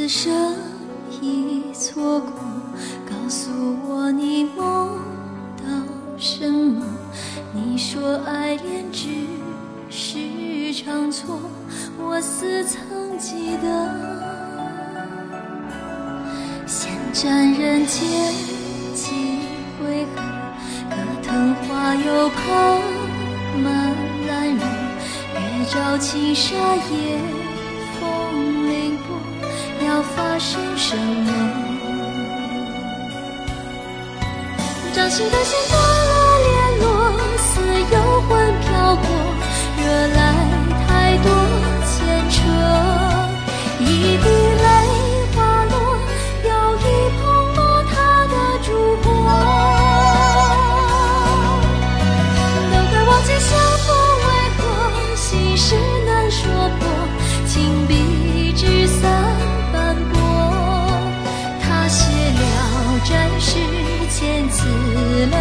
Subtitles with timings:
[0.00, 0.54] 此生
[1.20, 2.32] 已错过，
[3.04, 3.50] 告诉
[3.86, 4.98] 我你梦
[5.58, 5.64] 到
[6.16, 6.82] 什么？
[7.52, 9.10] 你说爱恋只
[9.90, 11.38] 是场错，
[11.98, 12.80] 我似曾
[13.18, 13.68] 记得。
[16.66, 18.32] 闲占人间
[18.94, 19.40] 几
[19.78, 20.22] 回合，
[20.88, 22.40] 可藤花又爬
[23.62, 23.94] 满
[24.26, 24.64] 兰若，
[25.34, 27.18] 月照青纱夜
[28.00, 28.00] 风
[28.66, 29.08] 凌波，
[29.84, 31.32] 要发生什么？
[34.92, 35.79] 掌心的线断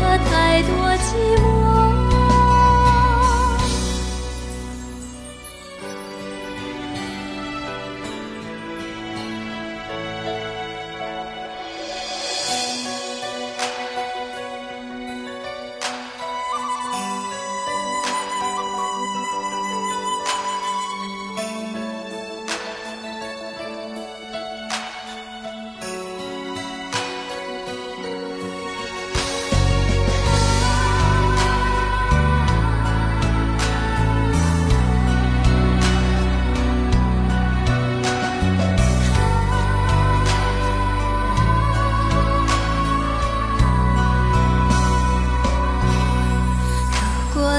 [0.00, 1.55] 了太多寂寞。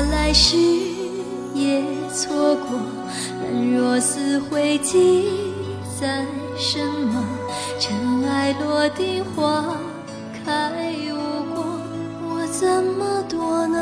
[0.04, 0.58] 来世
[1.54, 2.80] 也错过，
[3.44, 5.30] 人若死会记
[6.00, 6.26] 在
[6.58, 7.24] 什么？
[7.80, 9.64] 尘埃落定，花
[10.46, 11.16] 开无
[11.54, 11.64] 果，
[12.22, 13.80] 我怎么躲呢？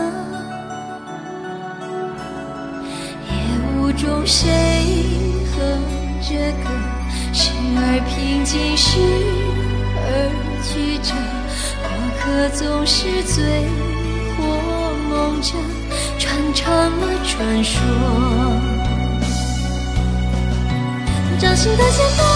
[3.27, 3.31] 夜
[3.77, 4.43] 雾中谁
[5.55, 5.57] 哼
[6.21, 6.29] 着
[6.63, 6.69] 歌？
[7.33, 8.99] 时而平静，时
[9.97, 10.07] 而
[10.63, 11.13] 曲折，
[11.83, 11.87] 过
[12.19, 12.23] 客
[12.55, 13.43] 总是醉
[15.15, 15.53] 梦着，
[16.19, 17.79] 传唱了传说。
[21.39, 22.34] 掌心的线索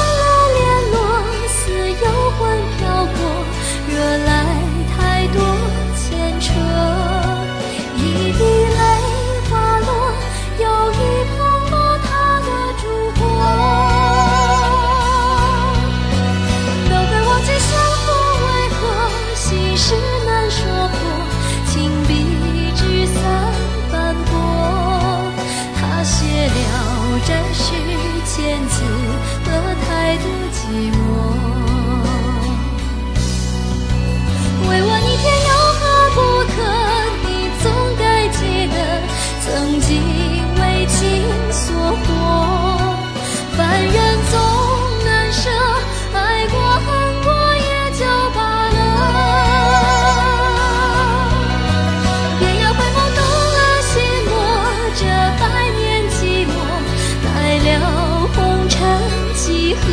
[59.81, 59.87] 何？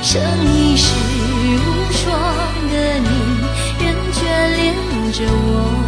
[0.00, 0.22] 生
[0.54, 2.06] 一世无双
[2.70, 3.08] 的你，
[3.80, 4.16] 仍眷
[4.56, 4.58] 恋
[5.12, 5.87] 着我。